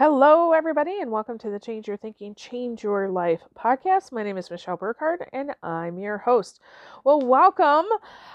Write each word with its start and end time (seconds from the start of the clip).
Hello, 0.00 0.54
everybody, 0.54 0.98
and 1.02 1.10
welcome 1.10 1.36
to 1.36 1.50
the 1.50 1.60
Change 1.60 1.86
Your 1.86 1.98
Thinking, 1.98 2.34
Change 2.34 2.82
Your 2.82 3.10
Life 3.10 3.42
podcast. 3.54 4.12
My 4.12 4.22
name 4.22 4.38
is 4.38 4.50
Michelle 4.50 4.78
Burkhardt, 4.78 5.28
and 5.30 5.54
I'm 5.62 5.98
your 5.98 6.16
host. 6.16 6.58
Well, 7.04 7.20
welcome. 7.20 7.84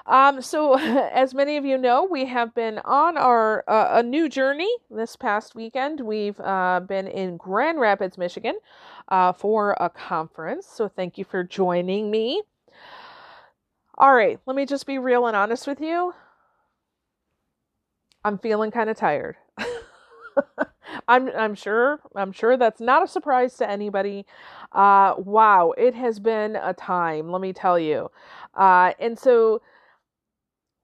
Um, 0.06 0.44
so, 0.44 0.78
as 0.80 1.34
many 1.34 1.58
of 1.58 1.66
you 1.66 1.80
know, 1.80 2.04
we 2.06 2.26
have 2.26 2.54
been 2.54 2.78
on 2.86 3.18
our 3.18 3.64
uh, 3.68 3.98
a 3.98 4.04
new 4.04 4.30
journey 4.30 4.70
this 4.92 5.16
past 5.16 5.56
weekend. 5.56 6.02
We've 6.02 6.40
uh, 6.40 6.82
been 6.82 7.08
in 7.08 7.36
Grand 7.36 7.80
Rapids, 7.80 8.16
Michigan, 8.16 8.60
uh, 9.10 9.34
for 9.34 9.76
a 9.80 9.90
conference. 9.90 10.68
So, 10.68 10.88
thank 10.88 11.18
you 11.18 11.24
for 11.26 11.44
joining 11.44 12.12
me. 12.12 12.44
All 13.98 14.14
right, 14.14 14.40
let 14.46 14.56
me 14.56 14.68
just 14.68 14.86
be 14.86 15.00
real 15.00 15.26
and 15.26 15.36
honest 15.36 15.66
with 15.66 15.82
you. 15.82 16.14
I'm 18.24 18.38
feeling 18.38 18.70
kind 18.70 18.92
of 18.92 18.98
tired. 18.98 19.38
I'm 21.08 21.30
I'm 21.36 21.56
sure 21.56 22.00
I'm 22.16 22.32
sure 22.32 22.58
that's 22.58 22.82
not 22.82 23.04
a 23.04 23.08
surprise 23.08 23.56
to 23.58 23.70
anybody. 23.70 24.26
Uh, 24.72 25.16
wow, 25.18 25.72
it 25.78 25.94
has 25.96 26.20
been 26.20 26.56
a 26.56 26.74
time, 26.74 27.32
let 27.32 27.42
me 27.42 27.54
tell 27.54 27.78
you. 27.80 28.10
Uh, 28.56 28.94
and 29.00 29.18
so 29.18 29.62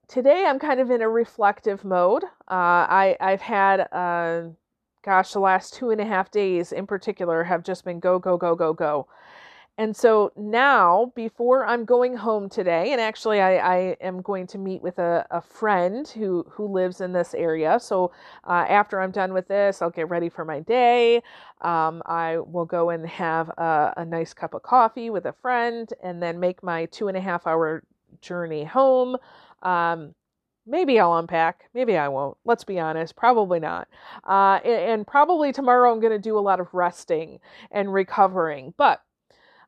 today 0.08 0.46
I'm 0.46 0.60
kind 0.60 0.80
of 0.80 0.92
in 0.92 1.02
a 1.02 1.10
reflective 1.10 1.84
mode. 1.84 2.24
Uh, 2.24 2.86
I 2.90 3.18
I've 3.20 3.42
had 3.42 3.82
uh, 3.92 4.50
gosh 5.04 5.34
the 5.34 5.40
last 5.40 5.74
two 5.74 5.90
and 5.90 6.02
a 6.02 6.06
half 6.06 6.32
days 6.32 6.72
in 6.72 6.86
particular 6.88 7.44
have 7.44 7.64
just 7.64 7.86
been 7.86 8.00
go 8.00 8.20
go 8.20 8.38
go 8.38 8.56
go 8.56 8.74
go. 8.74 9.08
And 9.82 9.98
so 9.98 10.32
now, 10.38 11.12
before 11.16 11.66
I'm 11.66 11.86
going 11.86 12.16
home 12.16 12.50
today, 12.50 12.92
and 12.92 13.02
actually 13.02 13.42
I, 13.42 13.56
I 13.56 13.78
am 14.00 14.22
going 14.22 14.46
to 14.46 14.60
meet 14.60 14.84
with 14.84 15.00
a, 15.00 15.26
a 15.32 15.42
friend 15.42 16.08
who, 16.08 16.46
who 16.52 16.68
lives 16.68 17.02
in 17.02 17.14
this 17.14 17.34
area. 17.34 17.80
So 17.80 18.12
uh, 18.44 18.66
after 18.70 19.02
I'm 19.02 19.10
done 19.10 19.34
with 19.34 19.48
this, 19.48 19.82
I'll 19.82 19.90
get 19.90 20.08
ready 20.08 20.30
for 20.30 20.46
my 20.46 20.60
day. 20.60 21.24
Um, 21.62 22.04
I 22.06 22.38
will 22.38 22.66
go 22.66 22.92
and 22.92 23.08
have 23.08 23.50
a, 23.58 23.96
a 23.98 24.06
nice 24.06 24.36
cup 24.36 24.54
of 24.54 24.62
coffee 24.62 25.10
with 25.10 25.26
a 25.26 25.34
friend 25.34 25.92
and 26.04 26.22
then 26.22 26.40
make 26.40 26.62
my 26.62 26.86
two 26.86 27.08
and 27.08 27.18
a 27.18 27.22
half 27.22 27.48
hour 27.48 27.84
journey 28.22 28.64
home. 28.64 29.18
Um, 29.64 30.14
maybe 30.68 31.00
I'll 31.00 31.18
unpack. 31.18 31.72
Maybe 31.74 31.98
I 31.98 32.08
won't. 32.08 32.38
Let's 32.46 32.64
be 32.64 32.80
honest. 32.80 33.16
Probably 33.16 33.60
not. 33.60 33.88
Uh, 34.30 34.60
and, 34.64 34.92
and 34.92 35.08
probably 35.08 35.52
tomorrow 35.52 35.92
I'm 35.92 36.00
going 36.00 36.14
to 36.14 36.20
do 36.20 36.38
a 36.38 36.40
lot 36.40 36.60
of 36.60 36.72
resting 36.72 37.40
and 37.72 37.92
recovering. 37.92 38.76
But 38.78 39.02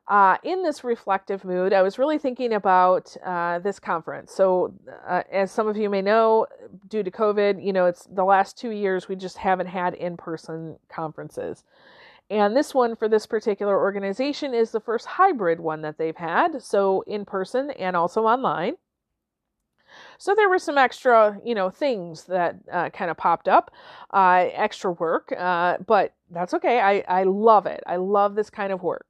uh, 0.06 0.36
in 0.42 0.62
this 0.62 0.84
reflective 0.84 1.44
mood, 1.44 1.72
I 1.72 1.82
was 1.82 1.98
really 1.98 2.18
thinking 2.18 2.52
about 2.52 3.16
uh, 3.24 3.58
this 3.60 3.78
conference. 3.78 4.32
So, 4.32 4.74
uh, 5.06 5.22
as 5.32 5.50
some 5.50 5.66
of 5.66 5.76
you 5.76 5.88
may 5.88 6.02
know, 6.02 6.46
due 6.88 7.02
to 7.02 7.10
COVID, 7.10 7.64
you 7.64 7.72
know, 7.72 7.86
it's 7.86 8.06
the 8.06 8.24
last 8.24 8.58
two 8.58 8.70
years 8.70 9.08
we 9.08 9.16
just 9.16 9.38
haven't 9.38 9.68
had 9.68 9.94
in 9.94 10.16
person 10.16 10.76
conferences. 10.88 11.64
And 12.30 12.56
this 12.56 12.74
one 12.74 12.96
for 12.96 13.08
this 13.08 13.26
particular 13.26 13.78
organization 13.78 14.54
is 14.54 14.70
the 14.70 14.80
first 14.80 15.06
hybrid 15.06 15.60
one 15.60 15.82
that 15.82 15.98
they've 15.98 16.16
had, 16.16 16.62
so 16.62 17.02
in 17.06 17.24
person 17.24 17.70
and 17.70 17.96
also 17.96 18.24
online. 18.24 18.76
So 20.18 20.34
there 20.34 20.48
were 20.48 20.58
some 20.58 20.76
extra, 20.76 21.38
you 21.44 21.54
know, 21.54 21.70
things 21.70 22.24
that 22.24 22.56
uh, 22.72 22.90
kind 22.90 23.10
of 23.10 23.16
popped 23.16 23.48
up, 23.48 23.70
uh, 24.12 24.48
extra 24.52 24.92
work, 24.92 25.32
uh, 25.36 25.78
but 25.86 26.14
that's 26.30 26.54
okay. 26.54 26.80
I, 26.80 27.04
I 27.08 27.22
love 27.24 27.66
it. 27.66 27.82
I 27.86 27.96
love 27.96 28.34
this 28.34 28.50
kind 28.50 28.72
of 28.72 28.82
work. 28.82 29.06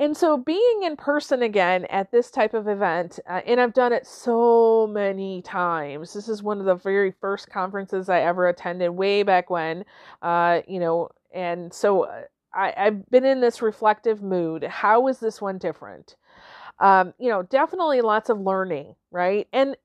And 0.00 0.16
so 0.16 0.38
being 0.38 0.82
in 0.84 0.96
person 0.96 1.42
again 1.42 1.84
at 1.90 2.10
this 2.10 2.30
type 2.30 2.54
of 2.54 2.66
event, 2.66 3.20
uh, 3.28 3.42
and 3.46 3.60
I've 3.60 3.74
done 3.74 3.92
it 3.92 4.06
so 4.06 4.86
many 4.90 5.42
times. 5.42 6.14
This 6.14 6.26
is 6.26 6.42
one 6.42 6.58
of 6.58 6.64
the 6.64 6.74
very 6.74 7.12
first 7.20 7.50
conferences 7.50 8.08
I 8.08 8.20
ever 8.20 8.48
attended 8.48 8.92
way 8.92 9.22
back 9.22 9.50
when, 9.50 9.84
uh, 10.22 10.62
you 10.66 10.80
know, 10.80 11.10
and 11.34 11.70
so 11.72 12.04
uh, 12.04 12.22
I, 12.54 12.72
I've 12.78 13.10
been 13.10 13.26
in 13.26 13.42
this 13.42 13.60
reflective 13.60 14.22
mood. 14.22 14.64
How 14.64 15.06
is 15.06 15.20
this 15.20 15.38
one 15.38 15.58
different? 15.58 16.16
Um, 16.78 17.12
you 17.18 17.28
know, 17.28 17.42
definitely 17.42 18.00
lots 18.00 18.30
of 18.30 18.40
learning, 18.40 18.94
right? 19.10 19.48
And 19.52 19.76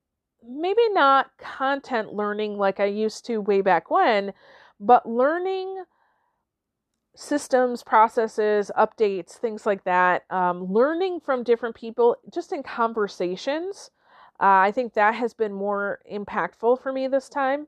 maybe 0.47 0.87
not 0.91 1.29
content 1.39 2.13
learning 2.13 2.57
like 2.57 2.79
I 2.79 2.85
used 2.85 3.25
to 3.25 3.39
way 3.39 3.59
back 3.59 3.91
when, 3.91 4.31
but 4.79 5.05
learning 5.05 5.83
systems, 7.15 7.81
processes, 7.83 8.69
updates, 8.77 9.33
things 9.33 9.65
like 9.65 9.83
that. 9.85 10.23
Um, 10.29 10.71
learning 10.71 11.21
from 11.21 11.43
different 11.43 11.75
people 11.75 12.17
just 12.33 12.51
in 12.51 12.61
conversations. 12.61 13.91
Uh, 14.39 14.67
I 14.67 14.71
think 14.71 14.93
that 14.93 15.15
has 15.15 15.33
been 15.33 15.53
more 15.53 15.99
impactful 16.11 16.81
for 16.81 16.91
me 16.91 17.07
this 17.07 17.29
time. 17.29 17.67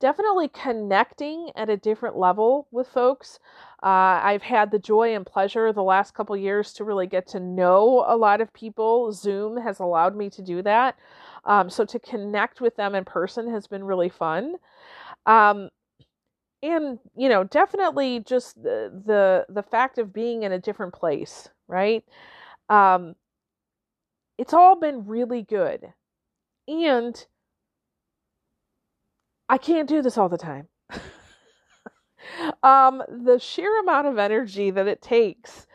Definitely 0.00 0.48
connecting 0.48 1.50
at 1.56 1.68
a 1.68 1.76
different 1.76 2.16
level 2.16 2.68
with 2.70 2.86
folks. 2.86 3.40
Uh, 3.82 4.22
I've 4.22 4.42
had 4.42 4.70
the 4.70 4.78
joy 4.78 5.14
and 5.14 5.26
pleasure 5.26 5.72
the 5.72 5.82
last 5.82 6.14
couple 6.14 6.36
years 6.36 6.72
to 6.74 6.84
really 6.84 7.06
get 7.08 7.26
to 7.28 7.40
know 7.40 8.04
a 8.06 8.16
lot 8.16 8.40
of 8.40 8.52
people. 8.52 9.12
Zoom 9.12 9.56
has 9.56 9.80
allowed 9.80 10.16
me 10.16 10.30
to 10.30 10.40
do 10.40 10.62
that. 10.62 10.96
Um, 11.44 11.68
so 11.68 11.84
to 11.84 11.98
connect 11.98 12.60
with 12.60 12.76
them 12.76 12.94
in 12.94 13.04
person 13.04 13.50
has 13.50 13.66
been 13.66 13.84
really 13.84 14.08
fun. 14.08 14.54
Um, 15.26 15.68
and 16.62 16.98
you 17.16 17.28
know 17.28 17.44
definitely 17.44 18.20
just 18.20 18.60
the 18.62 18.90
the 19.06 19.46
the 19.48 19.62
fact 19.62 19.98
of 19.98 20.12
being 20.12 20.42
in 20.42 20.52
a 20.52 20.58
different 20.58 20.92
place 20.94 21.48
right? 21.68 22.04
Um 22.70 23.14
it's 24.38 24.54
all 24.54 24.76
been 24.76 25.04
really 25.04 25.42
good. 25.42 25.92
And 26.68 27.26
i 29.48 29.56
can't 29.56 29.88
do 29.88 30.02
this 30.02 30.18
all 30.18 30.28
the 30.28 30.38
time. 30.38 30.68
Um 32.62 33.02
the 33.08 33.38
sheer 33.38 33.80
amount 33.80 34.08
of 34.08 34.18
energy 34.18 34.70
that 34.70 34.88
it 34.88 35.02
takes 35.02 35.67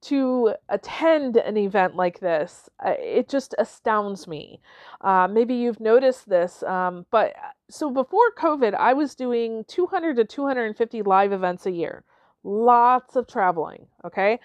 to 0.00 0.54
attend 0.68 1.36
an 1.36 1.56
event 1.56 1.96
like 1.96 2.20
this. 2.20 2.68
Uh, 2.84 2.94
it 2.98 3.28
just 3.28 3.54
astounds 3.58 4.28
me. 4.28 4.60
Uh, 5.00 5.28
maybe 5.30 5.54
you've 5.54 5.80
noticed 5.80 6.28
this, 6.28 6.62
um, 6.62 7.06
but 7.10 7.30
uh, 7.30 7.50
so 7.70 7.90
before 7.90 8.30
COVID, 8.38 8.74
I 8.74 8.92
was 8.92 9.14
doing 9.14 9.64
200 9.68 10.16
to 10.16 10.24
250 10.24 11.02
live 11.02 11.32
events 11.32 11.66
a 11.66 11.72
year. 11.72 12.04
Lots 12.44 13.16
of 13.16 13.26
traveling, 13.26 13.86
okay? 14.04 14.38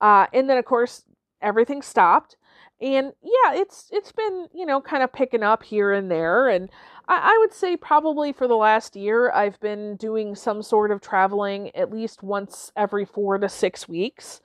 Uh, 0.00 0.26
and 0.32 0.48
then, 0.48 0.58
of 0.58 0.64
course, 0.64 1.04
everything 1.40 1.82
stopped. 1.82 2.36
And 2.80 3.12
yeah, 3.22 3.54
it's 3.54 3.88
it's 3.92 4.10
been 4.10 4.48
you 4.52 4.66
know 4.66 4.80
kind 4.80 5.04
of 5.04 5.12
picking 5.12 5.44
up 5.44 5.62
here 5.62 5.92
and 5.92 6.10
there, 6.10 6.48
and 6.48 6.68
I, 7.06 7.32
I 7.32 7.38
would 7.40 7.54
say 7.54 7.76
probably 7.76 8.32
for 8.32 8.48
the 8.48 8.56
last 8.56 8.96
year 8.96 9.30
I've 9.30 9.60
been 9.60 9.94
doing 9.94 10.34
some 10.34 10.62
sort 10.62 10.90
of 10.90 11.00
traveling 11.00 11.70
at 11.76 11.92
least 11.92 12.24
once 12.24 12.72
every 12.76 13.04
four 13.04 13.38
to 13.38 13.48
six 13.48 13.88
weeks. 13.88 14.40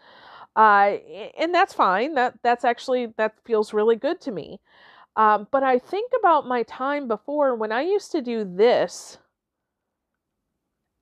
Uh, 0.57 0.97
and 1.40 1.53
that's 1.56 1.73
fine. 1.73 2.16
That 2.16 2.40
that's 2.44 2.66
actually 2.66 3.13
that 3.18 3.35
feels 3.45 3.73
really 3.73 3.95
good 3.95 4.19
to 4.22 4.31
me. 4.31 4.59
Um, 5.16 5.47
but 5.51 5.63
I 5.63 5.79
think 5.79 6.12
about 6.19 6.47
my 6.47 6.63
time 6.63 7.07
before 7.07 7.56
when 7.56 7.72
I 7.72 7.84
used 7.84 8.12
to 8.13 8.22
do 8.22 8.44
this 8.44 9.19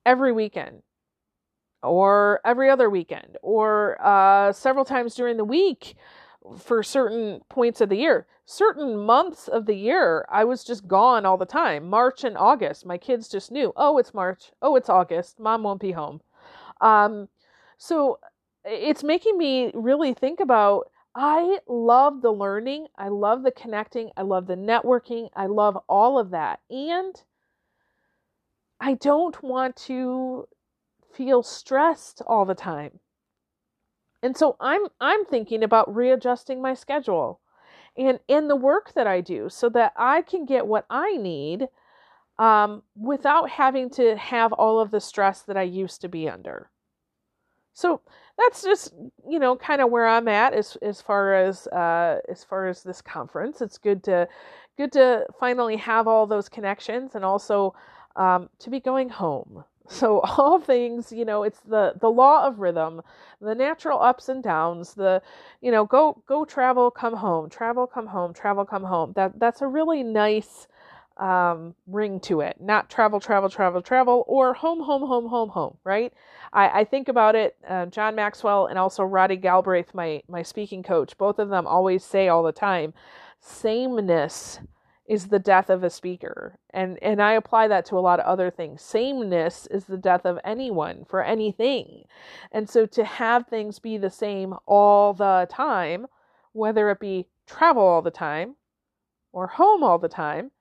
every 0.05 0.31
weekend, 0.33 0.83
or 1.83 2.41
every 2.45 2.69
other 2.69 2.89
weekend, 2.89 3.37
or 3.41 3.97
uh, 4.05 4.51
several 4.51 4.85
times 4.85 5.15
during 5.15 5.37
the 5.37 5.45
week 5.45 5.95
for 6.59 6.83
certain 6.83 7.41
points 7.49 7.81
of 7.81 7.89
the 7.89 7.97
year. 7.97 8.27
Certain 8.45 8.97
months 8.97 9.47
of 9.47 9.65
the 9.65 9.75
year, 9.75 10.25
I 10.29 10.43
was 10.43 10.63
just 10.63 10.87
gone 10.87 11.25
all 11.25 11.37
the 11.37 11.45
time. 11.45 11.89
March 11.89 12.23
and 12.23 12.37
August, 12.37 12.85
my 12.85 12.97
kids 12.97 13.27
just 13.27 13.51
knew, 13.51 13.73
oh, 13.75 13.97
it's 13.97 14.13
March, 14.13 14.51
oh, 14.61 14.75
it's 14.75 14.89
August, 14.89 15.39
mom 15.39 15.63
won't 15.63 15.81
be 15.81 15.93
home. 15.93 16.21
Um, 16.81 17.29
so 17.77 18.19
it's 18.65 19.03
making 19.03 19.37
me 19.37 19.71
really 19.73 20.13
think 20.13 20.39
about 20.39 20.91
I 21.15 21.59
love 21.67 22.21
the 22.21 22.31
learning, 22.31 22.87
I 22.97 23.07
love 23.07 23.43
the 23.43 23.51
connecting, 23.51 24.11
I 24.17 24.23
love 24.23 24.47
the 24.47 24.55
networking, 24.55 25.29
I 25.35 25.45
love 25.45 25.77
all 25.87 26.19
of 26.19 26.31
that. 26.31 26.59
And 26.69 27.15
I 28.81 28.95
don't 28.95 29.41
want 29.41 29.77
to 29.77 30.47
feel 31.13 31.41
stressed 31.41 32.21
all 32.27 32.43
the 32.43 32.55
time. 32.55 32.99
And 34.21 34.35
so 34.35 34.57
I'm 34.59 34.87
I'm 34.99 35.23
thinking 35.25 35.63
about 35.63 35.93
readjusting 35.93 36.61
my 36.61 36.73
schedule 36.73 37.39
and 37.95 38.19
in 38.27 38.47
the 38.47 38.55
work 38.55 38.93
that 38.93 39.07
I 39.07 39.21
do 39.21 39.49
so 39.49 39.69
that 39.69 39.93
I 39.95 40.21
can 40.21 40.45
get 40.45 40.67
what 40.67 40.85
I 40.89 41.15
need 41.15 41.67
um, 42.37 42.83
without 42.95 43.49
having 43.49 43.89
to 43.91 44.17
have 44.17 44.51
all 44.51 44.79
of 44.79 44.91
the 44.91 44.99
stress 44.99 45.41
that 45.43 45.55
I 45.55 45.61
used 45.63 46.01
to 46.01 46.09
be 46.09 46.27
under. 46.27 46.69
So 47.75 48.01
that's 48.37 48.63
just 48.63 48.93
you 49.29 49.37
know 49.37 49.55
kind 49.57 49.81
of 49.81 49.91
where 49.91 50.07
I'm 50.07 50.27
at 50.29 50.53
as 50.53 50.77
as 50.81 51.01
far 51.01 51.35
as 51.35 51.67
uh, 51.67 52.21
as 52.29 52.43
far 52.43 52.67
as 52.67 52.81
this 52.83 53.01
conference. 53.01 53.61
It's 53.61 53.77
good 53.77 54.01
to 54.05 54.27
good 54.77 54.93
to 54.93 55.27
finally 55.39 55.75
have 55.77 56.07
all 56.07 56.25
those 56.25 56.49
connections 56.49 57.15
and 57.15 57.25
also 57.25 57.75
um, 58.15 58.49
to 58.59 58.69
be 58.71 58.79
going 58.79 59.09
home. 59.09 59.63
So 59.87 60.21
all 60.21 60.59
things, 60.59 61.11
you 61.11 61.25
know, 61.25 61.43
it's 61.43 61.59
the 61.59 61.93
the 62.01 62.09
law 62.09 62.47
of 62.47 62.57
rhythm, 62.59 63.03
the 63.39 63.53
natural 63.53 64.01
ups 64.01 64.29
and 64.29 64.41
downs, 64.41 64.95
the 64.95 65.21
you 65.61 65.71
know, 65.71 65.85
go 65.85 66.23
go 66.25 66.43
travel, 66.43 66.89
come 66.89 67.13
home, 67.13 67.51
travel, 67.51 67.85
come 67.85 68.07
home, 68.07 68.33
travel, 68.33 68.65
come 68.65 68.83
home. 68.83 69.13
That 69.15 69.39
that's 69.39 69.61
a 69.61 69.67
really 69.67 70.01
nice 70.01 70.67
um, 71.17 71.75
ring 71.87 72.19
to 72.21 72.41
it, 72.41 72.57
not 72.59 72.89
travel, 72.89 73.19
travel, 73.19 73.49
travel, 73.49 73.81
travel, 73.81 74.25
or 74.27 74.53
home, 74.53 74.81
home, 74.81 75.03
home, 75.03 75.27
home, 75.27 75.49
home, 75.49 75.77
right? 75.83 76.13
I, 76.51 76.81
I 76.81 76.83
think 76.83 77.07
about 77.07 77.35
it, 77.35 77.55
uh, 77.67 77.85
John 77.87 78.15
Maxwell 78.15 78.67
and 78.67 78.77
also 78.77 79.03
Roddy 79.03 79.37
Galbraith, 79.37 79.93
my, 79.93 80.21
my 80.27 80.43
speaking 80.43 80.83
coach, 80.83 81.17
both 81.17 81.39
of 81.39 81.49
them 81.49 81.67
always 81.67 82.03
say 82.03 82.27
all 82.27 82.43
the 82.43 82.51
time, 82.51 82.93
sameness 83.39 84.59
is 85.07 85.27
the 85.27 85.39
death 85.39 85.69
of 85.69 85.83
a 85.83 85.89
speaker. 85.89 86.57
And, 86.71 86.97
and 87.01 87.21
I 87.21 87.33
apply 87.33 87.67
that 87.67 87.85
to 87.87 87.97
a 87.97 88.01
lot 88.01 88.19
of 88.19 88.25
other 88.25 88.49
things. 88.49 88.81
Sameness 88.81 89.67
is 89.67 89.85
the 89.85 89.97
death 89.97 90.25
of 90.25 90.39
anyone 90.43 91.05
for 91.07 91.23
anything. 91.23 92.05
And 92.51 92.67
so 92.67 92.85
to 92.87 93.05
have 93.05 93.47
things 93.47 93.79
be 93.79 93.97
the 93.97 94.09
same 94.09 94.55
all 94.65 95.13
the 95.13 95.47
time, 95.49 96.07
whether 96.53 96.89
it 96.89 96.99
be 96.99 97.27
travel 97.45 97.83
all 97.83 98.01
the 98.01 98.11
time 98.11 98.55
or 99.31 99.47
home 99.47 99.83
all 99.83 99.99
the 99.99 100.09
time, 100.09 100.51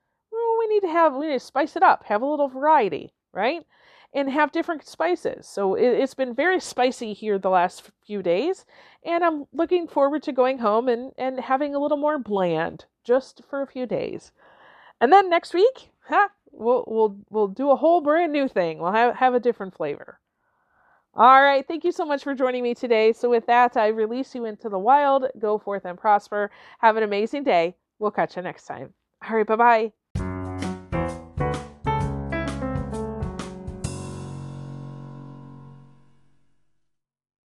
need 0.75 0.87
to 0.87 0.93
have, 0.93 1.15
we 1.15 1.27
need 1.27 1.33
to 1.33 1.41
spice 1.41 1.77
it 1.77 1.83
up, 1.83 2.05
have 2.05 2.23
a 2.23 2.27
little 2.27 2.49
variety, 2.49 3.13
right? 3.33 3.65
And 4.13 4.31
have 4.31 4.53
different 4.53 4.87
spices. 4.87 5.49
So 5.49 5.75
it, 5.75 5.87
it's 5.87 6.15
been 6.15 6.35
very 6.35 6.61
spicy 6.61 7.13
here 7.15 7.39
the 7.39 7.51
last 7.51 7.91
few 8.07 8.23
days, 8.23 8.65
and 9.05 9.25
I'm 9.25 9.47
looking 9.53 9.89
forward 9.89 10.23
to 10.25 10.33
going 10.33 10.59
home 10.59 10.89
and, 10.89 11.13
and 11.19 11.41
having 11.41 11.75
a 11.75 11.81
little 11.81 11.99
more 11.99 12.19
bland 12.19 12.85
just 13.03 13.43
for 13.49 13.63
a 13.63 13.67
few 13.67 13.87
days. 13.87 14.33
And 15.01 15.13
then 15.13 15.29
next 15.29 15.53
week, 15.53 15.91
huh, 16.09 16.29
we'll 16.53 16.85
we'll 16.87 17.17
we'll 17.31 17.49
do 17.49 17.71
a 17.71 17.77
whole 17.77 18.01
brand 18.01 18.33
new 18.33 18.49
thing. 18.49 18.79
We'll 18.79 18.93
have 18.93 19.17
have 19.17 19.35
a 19.35 19.41
different 19.41 19.75
flavor. 19.75 20.21
All 21.17 21.43
right, 21.43 21.67
thank 21.67 21.85
you 21.85 21.93
so 21.93 22.05
much 22.05 22.25
for 22.25 22.35
joining 22.35 22.63
me 22.63 22.75
today. 22.75 23.13
So 23.13 23.31
with 23.31 23.47
that, 23.47 23.77
I 23.77 23.89
release 23.89 24.35
you 24.35 24.47
into 24.47 24.69
the 24.69 24.79
wild. 24.79 25.27
Go 25.39 25.59
forth 25.59 25.85
and 25.85 25.99
prosper. 25.99 26.51
Have 26.81 26.97
an 26.97 27.05
amazing 27.05 27.45
day. 27.45 27.77
We'll 28.01 28.11
catch 28.11 28.37
you 28.37 28.43
next 28.43 28.67
time. 28.67 28.95
All 29.29 29.37
right, 29.37 29.47
bye-bye. 29.47 30.04